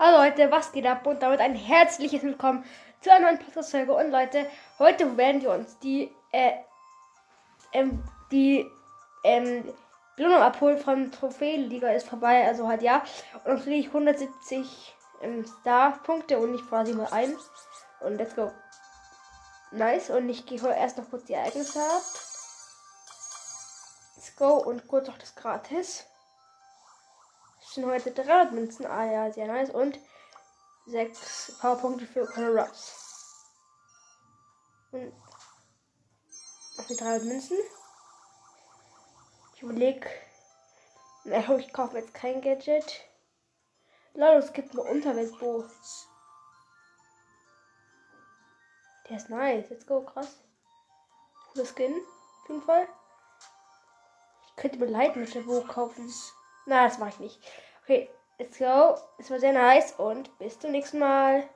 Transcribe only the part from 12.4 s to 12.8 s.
also